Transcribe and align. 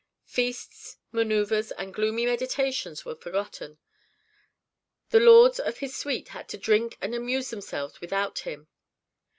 Feasts, 0.25 0.97
manœuvres, 1.13 1.71
and 1.77 1.93
gloomy 1.93 2.25
meditations 2.25 3.05
were 3.05 3.13
forgotten; 3.13 3.77
the 5.11 5.19
lords 5.19 5.59
of 5.59 5.77
his 5.77 5.95
suite 5.95 6.29
had 6.29 6.49
to 6.49 6.57
drink 6.57 6.97
and 7.01 7.13
amuse 7.13 7.51
themselves 7.51 8.01
without 8.01 8.39
him. 8.39 8.67